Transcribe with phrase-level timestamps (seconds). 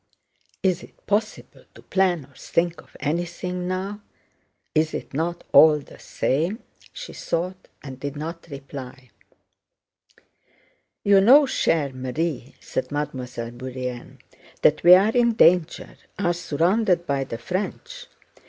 [0.63, 4.01] "Is it possible to plan or think of anything now?
[4.73, 9.11] Is it not all the same?" she thought, and did not reply.
[11.03, 14.17] "You know, chère Marie," said Mademoiselle Bourienne,
[14.63, 18.07] "that we are in danger—are surrounded by the French.